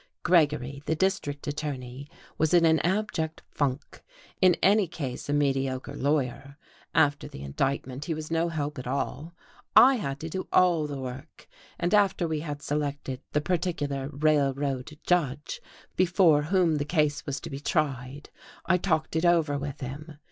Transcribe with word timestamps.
Gregory, 0.23 0.81
the 0.87 0.95
district 0.95 1.45
attorney, 1.45 2.07
was 2.39 2.55
in 2.55 2.65
an 2.65 2.79
abject 2.79 3.43
funk; 3.51 4.01
in 4.41 4.55
any 4.63 4.87
case 4.87 5.29
a 5.29 5.33
mediocre 5.33 5.93
lawyer, 5.95 6.57
after 6.95 7.27
the 7.27 7.43
indictment 7.43 8.05
he 8.05 8.13
was 8.15 8.31
no 8.31 8.49
help 8.49 8.79
at 8.79 8.87
all. 8.87 9.31
I 9.75 9.97
had 9.97 10.19
to 10.21 10.29
do 10.29 10.47
all 10.51 10.87
the 10.87 10.97
work, 10.99 11.47
and 11.79 11.93
after 11.93 12.27
we 12.27 12.39
had 12.39 12.63
selected 12.63 13.21
the 13.33 13.41
particular 13.41 14.09
"Railroad" 14.11 14.97
judge 15.05 15.61
before 15.95 16.41
whom 16.41 16.77
the 16.77 16.83
case 16.85 17.23
was 17.27 17.39
to 17.41 17.51
be 17.51 17.59
tried, 17.59 18.31
I 18.65 18.77
talked 18.77 19.15
it 19.15 19.23
over 19.23 19.55
with 19.59 19.81
him. 19.81 20.17